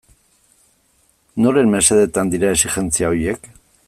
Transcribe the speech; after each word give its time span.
Noren 1.45 1.69
mesedetan 1.75 2.33
dira 2.35 2.51
exijentzia 2.57 3.13
horiek? 3.13 3.51